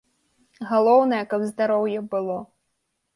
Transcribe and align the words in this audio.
Галоўнае, 0.69 1.19
каб 1.33 1.41
здароўе 1.49 1.99
было. 2.15 2.39